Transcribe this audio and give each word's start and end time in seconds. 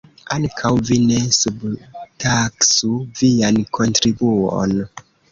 Ankaŭ 0.35 0.69
vi 0.85 0.95
ne 1.09 1.17
subtaksu 1.39 2.89
vian 3.19 3.61
kontribuon. 3.79 4.75